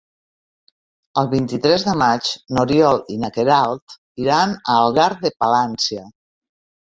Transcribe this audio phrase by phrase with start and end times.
[1.21, 6.07] El vint-i-tres de maig n'Oriol i na Queralt iran a Algar de Palància.